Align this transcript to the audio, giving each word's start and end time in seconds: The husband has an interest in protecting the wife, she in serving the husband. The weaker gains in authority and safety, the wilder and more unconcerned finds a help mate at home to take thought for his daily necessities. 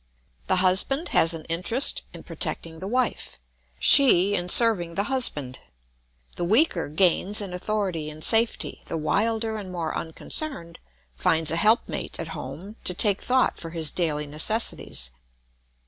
The 0.47 0.55
husband 0.55 1.09
has 1.09 1.35
an 1.35 1.45
interest 1.45 2.01
in 2.11 2.23
protecting 2.23 2.79
the 2.79 2.87
wife, 2.87 3.39
she 3.77 4.33
in 4.33 4.49
serving 4.49 4.95
the 4.95 5.03
husband. 5.13 5.59
The 6.37 6.43
weaker 6.43 6.89
gains 6.89 7.39
in 7.39 7.53
authority 7.53 8.09
and 8.09 8.23
safety, 8.23 8.81
the 8.87 8.97
wilder 8.97 9.57
and 9.59 9.71
more 9.71 9.95
unconcerned 9.95 10.79
finds 11.13 11.51
a 11.51 11.55
help 11.55 11.87
mate 11.87 12.19
at 12.19 12.29
home 12.29 12.77
to 12.83 12.95
take 12.95 13.21
thought 13.21 13.57
for 13.59 13.69
his 13.69 13.91
daily 13.91 14.25
necessities. 14.25 15.11